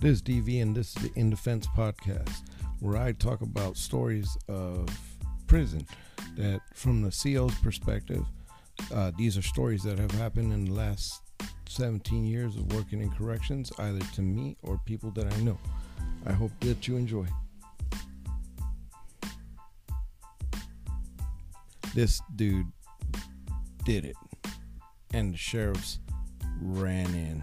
This 0.00 0.18
is 0.18 0.22
DV, 0.22 0.62
and 0.62 0.76
this 0.76 0.96
is 0.96 1.02
the 1.02 1.12
In 1.18 1.28
Defense 1.28 1.66
podcast, 1.76 2.42
where 2.78 2.96
I 2.96 3.10
talk 3.10 3.40
about 3.40 3.76
stories 3.76 4.38
of 4.46 4.88
prison 5.48 5.84
that, 6.36 6.60
from 6.72 7.02
the 7.02 7.10
CO's 7.10 7.56
perspective, 7.56 8.24
uh, 8.94 9.10
these 9.18 9.36
are 9.36 9.42
stories 9.42 9.82
that 9.82 9.98
have 9.98 10.12
happened 10.12 10.52
in 10.52 10.66
the 10.66 10.72
last 10.72 11.22
17 11.68 12.24
years 12.24 12.54
of 12.54 12.72
working 12.74 13.02
in 13.02 13.10
corrections, 13.10 13.72
either 13.80 13.98
to 14.14 14.22
me 14.22 14.56
or 14.62 14.80
people 14.86 15.10
that 15.10 15.34
I 15.34 15.40
know. 15.40 15.58
I 16.24 16.32
hope 16.32 16.52
that 16.60 16.86
you 16.86 16.96
enjoy. 16.96 17.26
This 21.92 22.22
dude 22.36 22.66
did 23.84 24.04
it, 24.04 24.16
and 25.12 25.34
the 25.34 25.36
sheriffs 25.36 25.98
ran 26.62 27.12
in. 27.16 27.42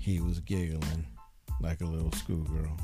He 0.00 0.20
was 0.20 0.40
giggling 0.40 1.06
like 1.60 1.80
a 1.80 1.84
little 1.84 2.12
schoolgirl. 2.12 2.76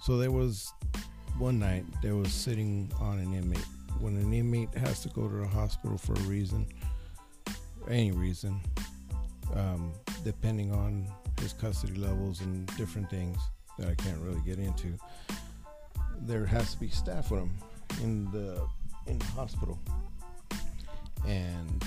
So 0.00 0.18
there 0.18 0.30
was 0.30 0.72
one 1.38 1.58
night 1.58 1.84
there 2.02 2.14
was 2.14 2.32
sitting 2.32 2.92
on 3.00 3.18
an 3.18 3.32
inmate. 3.32 3.64
When 4.00 4.16
an 4.16 4.32
inmate 4.34 4.74
has 4.76 5.00
to 5.04 5.08
go 5.08 5.28
to 5.28 5.34
the 5.36 5.46
hospital 5.46 5.96
for 5.96 6.12
a 6.12 6.20
reason, 6.20 6.66
any 7.88 8.10
reason, 8.12 8.60
um, 9.54 9.92
depending 10.24 10.72
on 10.72 11.06
his 11.40 11.52
custody 11.52 11.94
levels 11.94 12.40
and 12.40 12.66
different 12.76 13.08
things 13.08 13.38
that 13.78 13.88
I 13.88 13.94
can't 13.94 14.18
really 14.20 14.40
get 14.44 14.58
into, 14.58 14.96
there 16.20 16.44
has 16.46 16.74
to 16.74 16.80
be 16.80 16.88
staff 16.88 17.30
with 17.30 17.40
him 17.40 17.50
in 18.02 18.30
the 18.30 18.66
in 19.06 19.18
the 19.18 19.24
hospital. 19.26 19.78
And 21.26 21.84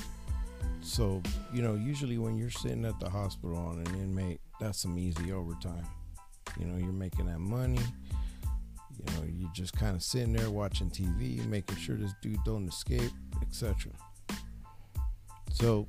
so, 0.87 1.21
you 1.53 1.61
know, 1.61 1.75
usually 1.75 2.17
when 2.17 2.37
you're 2.37 2.49
sitting 2.49 2.85
at 2.85 2.97
the 3.01 3.09
hospital 3.09 3.57
on 3.57 3.79
an 3.79 3.95
inmate, 3.95 4.39
that's 4.61 4.81
some 4.81 4.97
easy 4.97 5.33
overtime. 5.33 5.85
You 6.57 6.65
know, 6.65 6.77
you're 6.77 6.93
making 6.93 7.25
that 7.25 7.39
money. 7.39 7.81
You 8.97 9.13
know, 9.13 9.27
you're 9.27 9.51
just 9.53 9.73
kind 9.73 9.97
of 9.97 10.01
sitting 10.01 10.31
there 10.31 10.49
watching 10.49 10.89
TV, 10.89 11.45
making 11.45 11.75
sure 11.75 11.97
this 11.97 12.13
dude 12.21 12.39
don't 12.45 12.69
escape, 12.69 13.11
etc. 13.41 13.91
So, 15.51 15.87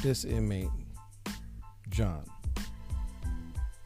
this 0.00 0.24
inmate, 0.24 0.70
John, 1.88 2.24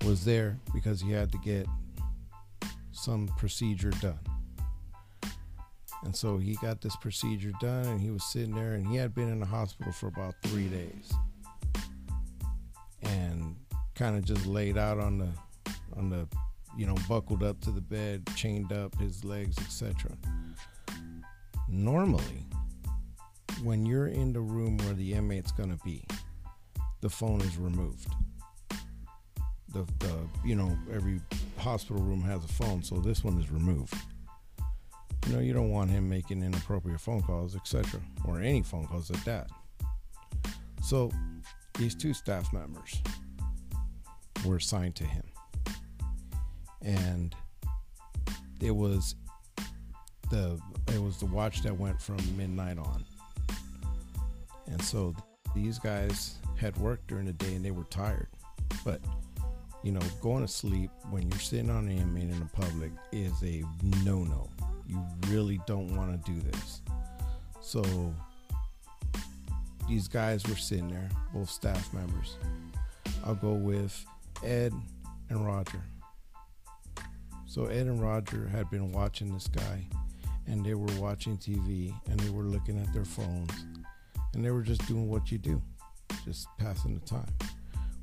was 0.05 0.22
there 0.22 0.58
because 0.74 1.00
he 1.00 1.12
had 1.12 1.33
to 1.33 1.38
get 1.38 1.66
some 2.92 3.27
procedure 3.38 3.90
done. 4.02 4.18
And 6.05 6.14
so 6.14 6.39
he 6.39 6.55
got 6.56 6.80
this 6.80 6.97
procedure 6.97 7.52
done 7.61 7.86
and 7.86 8.00
he 8.00 8.11
was 8.11 8.25
sitting 8.25 8.55
there 8.55 8.75
and 8.75 8.86
he 8.86 8.97
had 8.97 9.14
been 9.14 9.28
in 9.28 9.41
the 9.41 9.47
hospital 9.47 9.92
for 9.92 10.08
about 10.08 10.34
three 10.42 10.69
days. 10.69 11.12
And 13.02 13.56
kind 13.94 14.17
of 14.17 14.24
just 14.24 14.47
laid 14.47 14.77
out 14.77 14.98
on 14.98 15.19
the 15.19 15.28
on 15.97 16.11
the 16.11 16.28
you 16.77 16.86
know, 16.86 16.94
buckled 17.08 17.42
up 17.42 17.61
to 17.62 17.70
the 17.70 17.80
bed, 17.80 18.28
chained 18.36 18.72
up 18.72 18.98
his 18.98 19.24
legs, 19.24 19.56
etc. 19.58 20.12
Normally, 21.69 22.47
when 23.62 23.86
you're 23.86 24.08
in 24.08 24.33
the 24.33 24.41
room 24.41 24.77
where 24.78 24.92
the 24.92 25.14
inmate's 25.14 25.52
gonna 25.52 25.78
be, 25.84 26.05
the 27.00 27.08
phone 27.08 27.41
is 27.41 27.56
removed. 27.56 28.08
The, 29.72 29.86
the 29.98 30.14
you 30.44 30.55
know 30.55 30.77
every 30.92 31.20
hospital 31.58 32.02
room 32.02 32.22
has 32.22 32.44
a 32.44 32.48
phone, 32.48 32.83
so 32.83 32.97
this 32.97 33.24
one 33.24 33.41
is 33.41 33.50
removed. 33.50 33.94
You 35.27 35.32
know 35.32 35.41
you 35.41 35.52
don't 35.52 35.70
want 35.70 35.91
him 35.91 36.08
making 36.08 36.42
inappropriate 36.42 37.00
phone 37.00 37.22
calls, 37.22 37.56
etc., 37.56 38.00
or 38.27 38.41
any 38.41 38.62
phone 38.62 38.86
calls 38.86 39.10
at 39.10 39.24
that. 39.24 39.50
So 40.83 41.11
these 41.78 41.95
two 41.95 42.14
staff 42.14 42.52
members 42.52 43.02
were 44.45 44.56
assigned 44.56 44.95
to 44.96 45.05
him, 45.05 45.24
and 46.83 47.34
it 48.61 48.70
was 48.70 49.17
the 50.30 50.61
it 50.95 51.02
was 51.02 51.18
the 51.18 51.27
watch 51.27 51.62
that 51.62 51.77
went 51.77 52.01
from 52.01 52.18
midnight 52.36 52.78
on, 52.78 53.05
and 54.68 54.80
so 54.83 55.14
these 55.55 55.78
guys 55.78 56.36
had 56.56 56.77
worked 56.77 57.08
during 57.08 57.27
the 57.27 57.33
day 57.33 57.55
and 57.55 57.64
they 57.64 57.70
were 57.70 57.84
tired, 57.84 58.28
but 58.84 59.01
you 59.83 59.92
know, 59.92 60.01
going 60.20 60.45
to 60.45 60.52
sleep 60.52 60.90
when 61.11 61.28
you're 61.30 61.39
sitting 61.39 61.70
on 61.70 61.89
an 61.89 61.96
inmate 61.98 62.24
in 62.24 62.40
the 62.40 62.46
public 62.46 62.90
is 63.12 63.40
a 63.45 63.62
no-no. 64.05 64.48
You 64.86 65.05
really 65.29 65.61
don't 65.67 65.95
want 65.97 66.24
to 66.24 66.33
do 66.33 66.41
this. 66.41 66.83
So 67.61 67.83
these 69.89 70.08
guys 70.08 70.47
were 70.47 70.57
sitting 70.57 70.89
there, 70.89 71.08
both 71.33 71.51
staff 71.51 71.92
members. 71.92 72.36
I'll 73.25 73.35
go 73.35 73.52
with 73.52 74.05
Ed 74.45 74.73
and 75.30 75.46
Roger. 75.46 75.83
So 77.46 77.67
Ed 77.67 77.86
and 77.86 78.02
Roger 78.02 78.48
had 78.48 78.70
been 78.70 78.92
watching 78.92 79.33
this 79.33 79.48
guy 79.48 79.86
and 80.46 80.64
they 80.64 80.75
were 80.75 80.92
watching 81.01 81.36
TV 81.36 81.95
and 82.08 82.20
they 82.20 82.30
were 82.30 82.45
looking 82.45 82.79
at 82.79 82.92
their 82.92 83.05
phones 83.05 83.51
and 84.35 84.45
they 84.45 84.51
were 84.51 84.63
just 84.63 84.86
doing 84.86 85.08
what 85.08 85.33
you 85.33 85.39
do, 85.39 85.61
just 86.25 86.48
passing 86.58 86.95
the 86.95 87.07
time. 87.07 87.33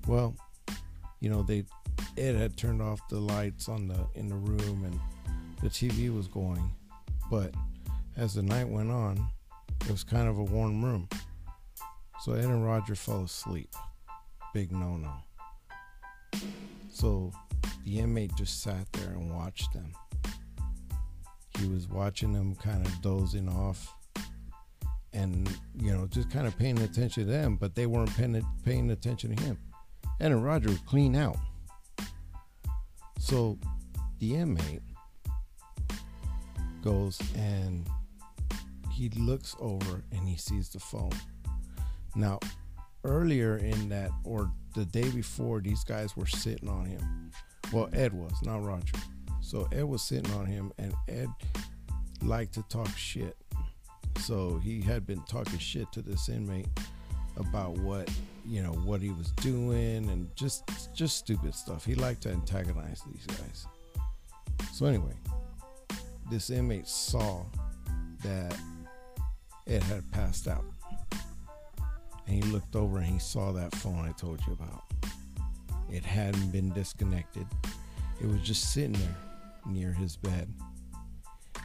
Well, 0.08 0.36
you 1.20 1.30
know, 1.30 1.44
they 1.44 1.66
Ed 2.18 2.36
had 2.36 2.58
turned 2.58 2.82
off 2.82 3.00
the 3.10 3.20
lights 3.20 3.70
on 3.70 3.88
the 3.88 4.08
in 4.16 4.28
the 4.28 4.36
room 4.36 4.84
and 4.84 5.00
the 5.64 5.70
TV 5.70 6.14
was 6.14 6.28
going. 6.28 6.72
But 7.32 7.54
as 8.18 8.34
the 8.34 8.44
night 8.44 8.68
went 8.68 8.92
on, 8.92 9.26
it 9.86 9.92
was 9.92 10.04
kind 10.04 10.28
of 10.28 10.38
a 10.38 10.44
warm 10.44 10.84
room. 10.84 11.08
So 12.22 12.34
Ed 12.34 12.46
and 12.46 12.66
Roger 12.66 12.96
fell 12.96 13.24
asleep. 13.24 13.74
Big 14.54 14.72
no 14.72 14.98
no. 14.98 15.14
So 16.90 17.32
the 17.86 18.00
inmate 18.00 18.36
just 18.36 18.62
sat 18.62 18.92
there 18.92 19.12
and 19.12 19.34
watched 19.34 19.72
them. 19.74 19.94
He 21.58 21.68
was 21.68 21.88
watching 21.88 22.34
them 22.34 22.56
kind 22.56 22.86
of 22.86 23.02
dozing 23.02 23.48
off 23.48 23.94
and, 25.14 25.50
you 25.80 25.94
know, 25.94 26.08
just 26.08 26.30
kind 26.30 26.46
of 26.46 26.58
paying 26.58 26.80
attention 26.80 27.26
to 27.26 27.32
them, 27.32 27.56
but 27.56 27.76
they 27.76 27.86
weren't 27.86 28.12
paying, 28.66 28.92
attention 28.92 29.36
to 29.36 29.44
him. 29.44 29.58
Ed 30.20 30.32
and 30.32 30.44
Roger 30.44 30.70
were 30.70 30.80
clean 30.88 31.16
out. 31.16 31.38
So 33.20 33.58
the 34.20 34.36
inmate 34.36 34.82
goes 36.84 37.20
and 37.36 37.88
he 38.92 39.10
looks 39.10 39.56
over 39.60 40.04
and 40.12 40.28
he 40.28 40.38
sees 40.38 40.70
the 40.70 40.80
phone. 40.80 41.12
Now, 42.16 42.40
earlier 43.04 43.58
in 43.58 43.90
that, 43.90 44.12
or 44.24 44.52
the 44.76 44.86
day 44.86 45.10
before, 45.10 45.62
these 45.62 45.84
guys 45.84 46.16
were 46.16 46.28
sitting 46.28 46.70
on 46.70 46.86
him. 46.86 47.32
Well, 47.72 47.90
Ed 47.94 48.14
was, 48.14 48.34
not 48.44 48.64
Roger. 48.64 48.98
So 49.42 49.68
Ed 49.72 49.84
was 49.84 50.04
sitting 50.04 50.32
on 50.34 50.46
him, 50.46 50.72
and 50.78 50.94
Ed 51.08 51.30
liked 52.22 52.54
to 52.54 52.64
talk 52.64 52.96
shit. 52.96 53.36
So 54.20 54.60
he 54.64 54.82
had 54.82 55.06
been 55.06 55.22
talking 55.24 55.60
shit 55.60 55.92
to 55.94 56.02
this 56.02 56.30
inmate 56.30 56.68
about 57.38 57.78
what 57.80 58.10
you 58.46 58.62
know 58.62 58.72
what 58.72 59.02
he 59.02 59.10
was 59.10 59.32
doing 59.32 60.08
and 60.10 60.30
just 60.36 60.64
just 60.96 61.18
stupid 61.18 61.56
stuff. 61.56 61.84
He 61.84 61.96
liked 61.96 62.22
to 62.24 62.30
antagonize 62.30 63.02
these 63.12 63.26
guys. 63.26 63.68
So 64.72 64.86
anyway, 64.86 65.14
this 66.30 66.50
inmate 66.50 66.88
saw 66.88 67.44
that 68.24 68.58
Ed 69.68 69.84
had 69.84 70.10
passed 70.12 70.48
out. 70.48 70.66
And 72.28 72.44
he 72.44 72.52
looked 72.52 72.76
over 72.76 72.98
and 72.98 73.06
he 73.06 73.20
saw 73.20 73.52
that 73.52 73.76
phone 73.76 74.08
I 74.08 74.12
told 74.14 74.40
you 74.48 74.54
about. 74.54 74.84
It 75.92 76.04
hadn't 76.04 76.52
been 76.52 76.72
disconnected. 76.72 77.46
It 78.22 78.28
was 78.28 78.42
just 78.42 78.74
sitting 78.74 78.94
there 78.94 79.16
near 79.68 79.92
his 79.92 80.16
bed. 80.16 80.52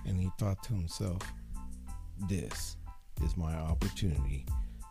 And 0.07 0.21
he 0.21 0.31
thought 0.39 0.63
to 0.65 0.73
himself, 0.75 1.21
this 2.29 2.77
is 3.25 3.37
my 3.37 3.55
opportunity 3.55 4.47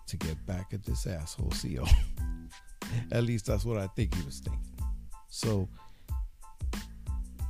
to 0.07 0.17
get 0.17 0.43
back 0.45 0.73
at 0.73 0.83
this 0.83 1.05
asshole 1.05 1.51
CO. 1.51 1.85
at 3.11 3.23
least 3.23 3.45
that's 3.45 3.65
what 3.65 3.77
I 3.77 3.87
think 3.87 4.15
he 4.15 4.23
was 4.23 4.39
thinking. 4.39 4.61
So, 5.29 5.67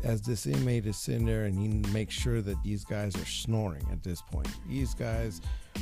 as 0.03 0.21
this 0.21 0.45
inmate 0.45 0.85
is 0.85 0.97
sitting 0.97 1.25
there 1.25 1.45
and 1.45 1.57
he 1.57 1.67
makes 1.91 2.13
sure 2.13 2.41
that 2.41 2.61
these 2.63 2.85
guys 2.85 3.15
are 3.15 3.25
snoring 3.25 3.85
at 3.91 4.03
this 4.03 4.21
point, 4.21 4.49
these 4.67 4.93
guys 4.93 5.41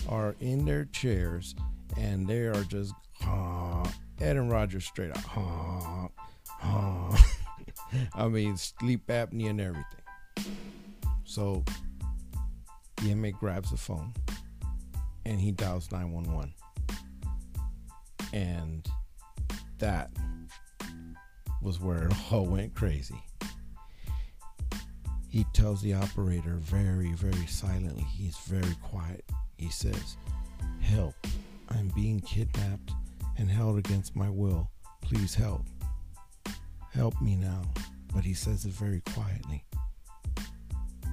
are 0.10 0.36
in 0.40 0.66
their 0.66 0.86
chairs 0.86 1.56
and 1.98 2.28
they 2.28 2.42
are 2.48 2.64
just, 2.64 2.94
uh, 3.26 3.88
Ed 4.20 4.38
and 4.38 4.50
Roger 4.50 4.80
straight 4.80 5.12
up. 5.12 6.12
I 8.16 8.28
mean, 8.28 8.58
sleep 8.58 9.08
apnea 9.08 9.50
and 9.52 9.62
everything. 9.62 9.86
So, 11.26 11.64
the 12.98 13.12
inmate 13.12 13.36
grabs 13.36 13.72
the 13.72 13.78
phone 13.78 14.14
and 15.26 15.40
he 15.40 15.52
dials 15.52 15.92
911 15.92 16.54
and 18.34 18.88
that 19.80 20.12
was 21.62 21.80
where 21.80 22.08
it 22.08 22.14
all 22.32 22.46
went 22.46 22.76
crazy. 22.76 23.24
He 25.36 25.44
tells 25.52 25.82
the 25.82 25.94
operator 25.94 26.56
very, 26.62 27.12
very 27.12 27.46
silently, 27.48 28.06
he's 28.06 28.38
very 28.48 28.74
quiet. 28.82 29.26
He 29.58 29.68
says, 29.68 30.16
Help, 30.80 31.14
I'm 31.68 31.90
being 31.90 32.22
kidnapped 32.22 32.94
and 33.38 33.50
held 33.50 33.78
against 33.78 34.16
my 34.16 34.30
will. 34.30 34.72
Please 35.02 35.36
help. 35.36 35.66
Help 36.94 37.20
me 37.22 37.36
now. 37.36 37.64
But 38.14 38.24
he 38.24 38.34
says 38.34 38.64
it 38.64 38.72
very 38.72 39.02
quietly. 39.14 39.66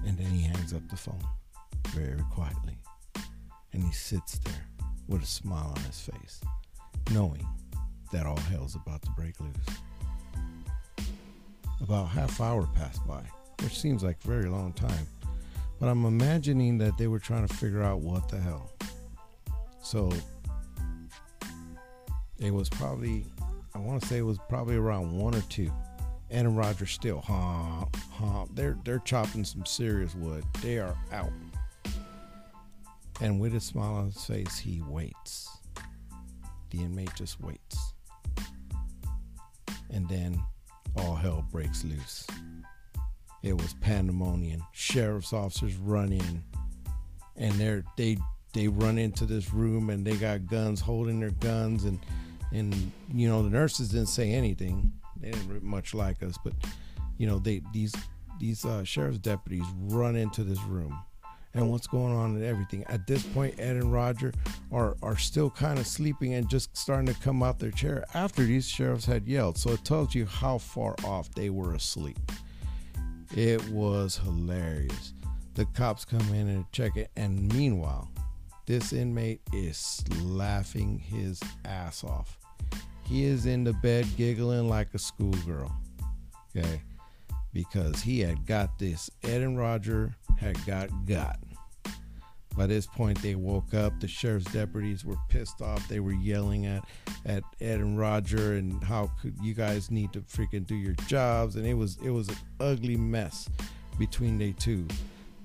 And 0.07 0.17
then 0.17 0.31
he 0.31 0.43
hangs 0.43 0.73
up 0.73 0.89
the 0.89 0.97
phone 0.97 1.27
very 1.89 2.23
quietly. 2.31 2.79
And 3.73 3.83
he 3.83 3.91
sits 3.91 4.39
there 4.39 4.69
with 5.09 5.25
a 5.25 5.27
smile 5.27 5.75
on 5.77 5.83
his 5.83 5.99
face, 5.99 6.41
knowing 7.11 7.45
that 8.13 8.25
all 8.25 8.39
hell's 8.39 8.77
about 8.77 9.03
to 9.03 9.11
break 9.17 9.35
loose. 9.41 11.09
About 11.81 12.07
half 12.07 12.41
hour 12.41 12.69
passed 12.77 13.05
by, 13.05 13.25
which 13.63 13.79
seems 13.79 14.03
like 14.03 14.17
a 14.25 14.29
very 14.29 14.49
long 14.49 14.73
time. 14.73 15.07
But 15.79 15.89
I'm 15.89 16.05
imagining 16.05 16.79
that 16.79 16.97
they 16.99 17.07
were 17.07 17.19
trying 17.19 17.47
to 17.47 17.55
figure 17.55 17.83
out 17.83 18.01
what 18.01 18.29
the 18.29 18.39
hell. 18.39 18.71
So 19.83 20.13
it 22.39 22.53
was 22.53 22.69
probably, 22.69 23.25
I 23.75 23.79
want 23.79 24.03
to 24.03 24.09
say 24.09 24.19
it 24.19 24.23
was 24.23 24.39
probably 24.49 24.77
around 24.77 25.13
one 25.13 25.35
or 25.35 25.43
two. 25.43 25.73
And 26.31 26.57
Roger 26.57 26.87
still 26.87 27.21
honk, 27.21 27.95
honk. 28.11 28.55
They're 28.55 28.79
they're 28.85 29.01
chopping 29.01 29.45
some 29.45 29.67
serious 29.67 30.15
wood. 30.15 30.45
They 30.63 30.79
are 30.79 30.97
out. 31.13 31.31
And 33.21 33.39
with 33.39 33.55
a 33.55 33.61
smile 33.61 33.95
on 33.97 34.07
his 34.07 34.25
face, 34.25 34.57
he 34.57 34.83
waits. 34.89 35.49
The 36.71 36.81
inmate 36.81 37.15
just 37.15 37.39
waits. 37.41 37.93
And 39.91 40.09
then 40.09 40.43
all 40.97 41.15
hell 41.15 41.47
breaks 41.53 41.85
loose. 41.85 42.27
It 43.43 43.57
was 43.57 43.75
pandemonium. 43.75 44.65
Sheriff's 44.73 45.33
officers 45.33 45.75
run 45.77 46.13
in, 46.13 46.45
and 47.37 47.53
they're 47.55 47.85
they 47.97 48.19
they 48.53 48.69
run 48.69 48.99
into 48.99 49.25
this 49.25 49.53
room 49.53 49.91
and 49.91 50.07
they 50.07 50.17
got 50.17 50.47
guns, 50.47 50.81
holding 50.81 51.21
their 51.21 51.31
guns, 51.31 51.85
and 51.85 51.99
and 52.53 52.93
you 53.13 53.29
know 53.29 53.43
the 53.43 53.51
nurses 53.51 53.89
didn't 53.89 54.09
say 54.09 54.31
anything. 54.33 54.93
They 55.21 55.31
didn't 55.31 55.63
much 55.63 55.95
like 55.95 56.23
us, 56.23 56.39
but 56.43 56.53
you 57.19 57.27
know 57.27 57.39
they 57.39 57.63
these 57.73 57.95
these 58.39 58.65
uh, 58.65 58.85
sheriff's 58.85 59.19
deputies 59.19 59.67
run 59.77 60.17
into 60.17 60.45
this 60.45 60.61
room 60.63 60.99
and 61.55 61.71
what's 61.71 61.87
going 61.87 62.15
on 62.15 62.37
and 62.37 62.45
everything. 62.45 62.85
At 62.89 63.07
this 63.07 63.23
point, 63.23 63.59
Ed 63.59 63.77
and 63.77 63.93
Roger 63.93 64.33
are 64.71 64.97
are 65.03 65.17
still 65.17 65.51
kind 65.51 65.79
of 65.79 65.87
sleeping 65.87 66.35
and 66.35 66.49
just 66.49 66.77
starting 66.77 67.07
to 67.07 67.21
come 67.21 67.43
out 67.43 67.59
their 67.59 67.71
chair 67.71 68.05
after 68.15 68.45
these 68.45 68.69
sheriffs 68.69 69.05
had 69.05 69.27
yelled. 69.27 69.59
So 69.59 69.71
it 69.71 69.85
tells 69.85 70.15
you 70.15 70.27
how 70.27 70.59
far 70.59 70.95
off 71.05 71.33
they 71.35 71.51
were 71.51 71.75
asleep. 71.75 72.19
It 73.35 73.67
was 73.71 74.19
hilarious. 74.19 75.15
The 75.55 75.65
cops 75.67 76.05
come 76.05 76.21
in 76.35 76.49
and 76.49 76.71
check 76.73 76.97
it, 76.97 77.11
and 77.17 77.53
meanwhile, 77.55 78.11
this 78.67 78.93
inmate 78.93 79.41
is 79.53 80.05
laughing 80.23 80.99
his 80.99 81.41
ass 81.65 82.05
off. 82.05 82.39
He 83.05 83.25
is 83.25 83.47
in 83.47 83.65
the 83.65 83.73
bed 83.75 84.07
giggling 84.17 84.69
like 84.69 84.95
a 84.95 84.99
schoolgirl. 84.99 85.73
Okay. 86.57 86.83
Because 87.53 88.01
he 88.03 88.21
had 88.21 88.47
got 88.47 88.79
this. 88.79 89.11
Ed 89.23 89.43
and 89.43 89.59
Roger 89.59 90.15
had 90.39 90.65
got 90.65 90.89
got. 91.07 91.39
By 92.57 92.67
this 92.67 92.87
point, 92.87 93.21
they 93.23 93.35
woke 93.35 93.73
up. 93.73 93.99
The 94.01 94.09
sheriff's 94.09 94.53
deputies 94.53 95.05
were 95.05 95.17
pissed 95.29 95.63
off. 95.63 95.87
They 95.89 96.01
were 96.01 96.13
yelling 96.13 96.67
at, 96.67 96.85
at 97.25 97.45
Ed 97.61 97.81
and 97.81 97.99
Roger 97.99 98.55
and 98.55 98.83
how 98.85 99.11
could 99.21 99.35
you 99.43 99.55
guys 99.55 99.91
need 99.91 100.13
to 100.13 100.21
freaking 100.21 100.67
do 100.67 100.75
your 100.75 100.95
jobs. 101.07 101.57
And 101.57 101.67
it 101.67 101.75
was 101.75 101.99
it 102.05 102.11
was 102.11 102.29
an 102.29 102.37
ugly 102.61 102.97
mess 102.97 103.49
between 103.99 104.39
they 104.39 104.53
two. 104.53 104.87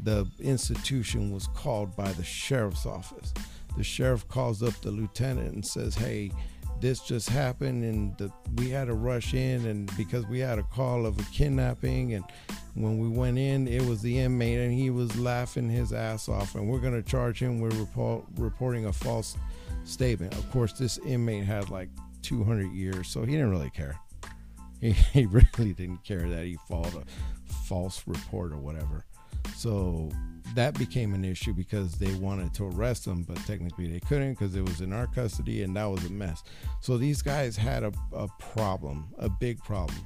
The 0.02 0.28
institution 0.40 1.32
was 1.32 1.48
called 1.48 1.96
by 1.96 2.12
the 2.12 2.24
sheriff's 2.24 2.86
office. 2.86 3.34
The 3.78 3.84
sheriff 3.84 4.28
calls 4.28 4.62
up 4.62 4.74
the 4.82 4.92
lieutenant 4.92 5.54
and 5.54 5.66
says, 5.66 5.96
"Hey, 5.96 6.32
this 6.80 7.00
just 7.02 7.30
happened 7.30 7.84
and 7.84 8.18
the, 8.18 8.32
we 8.56 8.70
had 8.70 8.88
to 8.88 8.94
rush 8.94 9.34
in 9.34 9.66
and 9.66 9.96
because 9.98 10.26
we 10.28 10.40
had 10.40 10.60
a 10.60 10.64
call 10.64 11.06
of 11.06 11.20
a 11.20 11.24
kidnapping 11.24 12.14
and 12.14 12.24
when 12.82 12.98
we 12.98 13.08
went 13.08 13.38
in 13.38 13.68
it 13.68 13.84
was 13.86 14.02
the 14.02 14.20
inmate 14.20 14.60
and 14.60 14.74
he 14.74 14.90
was 14.90 15.18
laughing 15.18 15.70
his 15.70 15.94
ass 15.94 16.30
off. 16.30 16.56
And 16.56 16.70
we're 16.70 16.80
going 16.80 17.02
to 17.02 17.08
charge 17.08 17.42
him 17.42 17.60
with 17.60 17.74
report, 17.76 18.26
reporting 18.38 18.86
a 18.86 18.94
false 18.94 19.38
statement. 19.84 20.34
Of 20.34 20.50
course 20.52 20.74
this 20.74 20.98
inmate 21.00 21.46
had 21.46 21.70
like 21.70 21.90
200 22.22 22.72
years 22.72 23.08
so 23.08 23.22
he 23.24 23.34
didn't 23.34 23.52
really 23.52 23.72
care. 23.72 24.00
He, 24.80 24.92
he 24.92 25.26
really 25.26 25.74
didn't 25.74 26.04
care 26.04 26.30
that 26.30 26.46
he 26.46 26.56
filed 26.70 26.94
a 26.94 27.52
false 27.52 28.04
report 28.06 28.52
or 28.52 28.58
whatever. 28.58 29.06
So 29.56 30.12
that 30.56 30.78
became 30.78 31.14
an 31.14 31.26
issue 31.26 31.54
because 31.54 31.94
they 31.94 32.14
wanted 32.16 32.54
to 32.56 32.66
arrest 32.66 33.06
him, 33.06 33.24
but 33.24 33.38
technically 33.46 33.88
they 33.88 34.00
couldn't 34.00 34.34
because 34.34 34.56
it 34.56 34.62
was 34.62 34.82
in 34.82 34.94
our 34.94 35.08
custody 35.08 35.64
and 35.64 35.76
that 35.76 35.86
was 35.86 36.06
a 36.06 36.12
mess. 36.12 36.44
So 36.82 36.98
these 36.98 37.22
guys 37.22 37.58
had 37.58 37.84
a, 37.84 37.92
a 38.14 38.28
problem, 38.40 39.08
a 39.18 39.30
big 39.30 39.60
problem, 39.64 39.98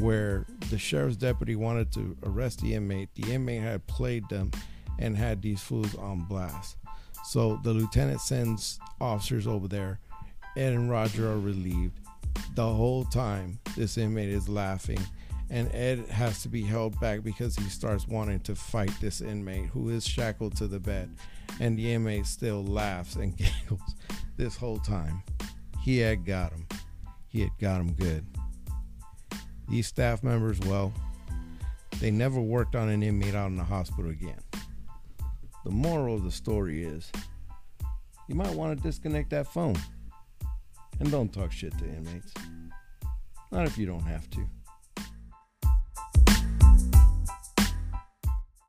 where 0.00 0.46
the 0.70 0.78
sheriff's 0.78 1.16
deputy 1.16 1.56
wanted 1.56 1.92
to 1.92 2.16
arrest 2.24 2.60
the 2.60 2.74
inmate. 2.74 3.14
The 3.14 3.32
inmate 3.32 3.62
had 3.62 3.86
played 3.86 4.28
them 4.28 4.50
and 4.98 5.16
had 5.16 5.42
these 5.42 5.60
fools 5.60 5.94
on 5.96 6.24
blast. 6.24 6.76
So 7.24 7.60
the 7.62 7.72
lieutenant 7.72 8.20
sends 8.20 8.78
officers 9.00 9.46
over 9.46 9.68
there. 9.68 10.00
Ed 10.56 10.72
and 10.72 10.90
Roger 10.90 11.30
are 11.30 11.38
relieved. 11.38 12.00
The 12.54 12.66
whole 12.66 13.04
time, 13.04 13.60
this 13.76 13.98
inmate 13.98 14.30
is 14.30 14.48
laughing 14.48 14.98
and 15.50 15.74
Ed 15.74 16.06
has 16.06 16.42
to 16.42 16.48
be 16.48 16.62
held 16.62 16.98
back 17.00 17.24
because 17.24 17.56
he 17.56 17.68
starts 17.68 18.06
wanting 18.06 18.40
to 18.40 18.54
fight 18.54 18.92
this 19.00 19.20
inmate 19.20 19.66
who 19.66 19.88
is 19.88 20.06
shackled 20.06 20.56
to 20.56 20.68
the 20.68 20.78
bed. 20.78 21.10
And 21.58 21.76
the 21.76 21.92
inmate 21.92 22.26
still 22.26 22.64
laughs 22.64 23.16
and 23.16 23.36
giggles 23.36 23.94
this 24.36 24.56
whole 24.56 24.78
time. 24.78 25.22
He 25.82 25.98
had 25.98 26.24
got 26.24 26.52
him. 26.52 26.66
He 27.26 27.40
had 27.40 27.58
got 27.58 27.80
him 27.80 27.92
good. 27.94 28.24
These 29.70 29.86
staff 29.86 30.24
members, 30.24 30.58
well, 30.60 30.92
they 32.00 32.10
never 32.10 32.40
worked 32.40 32.74
on 32.74 32.88
an 32.88 33.04
inmate 33.04 33.36
out 33.36 33.46
in 33.46 33.56
the 33.56 33.62
hospital 33.64 34.10
again. 34.10 34.40
The 35.64 35.70
moral 35.70 36.16
of 36.16 36.24
the 36.24 36.30
story 36.32 36.82
is 36.82 37.12
you 38.28 38.34
might 38.34 38.54
want 38.54 38.76
to 38.76 38.82
disconnect 38.82 39.30
that 39.30 39.46
phone. 39.46 39.76
And 40.98 41.10
don't 41.10 41.32
talk 41.32 41.52
shit 41.52 41.76
to 41.78 41.84
inmates. 41.84 42.34
Not 43.52 43.66
if 43.66 43.78
you 43.78 43.86
don't 43.86 44.02
have 44.02 44.28
to. 44.30 44.46